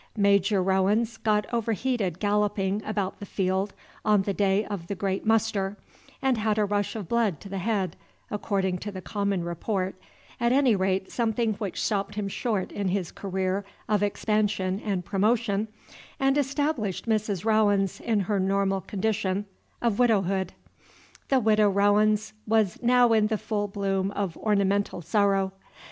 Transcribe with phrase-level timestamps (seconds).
[0.17, 5.77] Major Rowens got overheated galloping about the field on the day of the Great Muster,
[6.23, 7.95] and had a rush of blood to the head,
[8.31, 9.93] according to the common report,
[10.39, 15.67] at any rate, something which stopped him short in his career of expansion and promotion,
[16.19, 17.45] and established Mrs.
[17.45, 19.45] Rowens in her normal condition
[19.83, 20.53] of widowhood.
[21.29, 25.51] The Widow Rowens was now in the full bloom of ornamental sorrow.